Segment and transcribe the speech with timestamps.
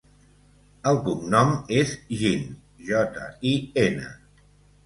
[0.91, 1.93] El cognom és
[2.23, 2.49] Jin:
[2.89, 3.53] jota, i,
[3.87, 4.11] ena.